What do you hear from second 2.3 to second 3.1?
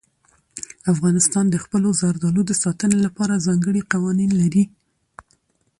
د ساتنې